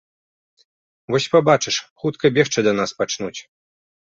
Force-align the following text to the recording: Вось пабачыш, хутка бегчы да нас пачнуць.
Вось 1.11 1.27
пабачыш, 1.35 1.75
хутка 2.05 2.25
бегчы 2.39 2.59
да 2.69 2.73
нас 2.81 2.91
пачнуць. 3.03 3.37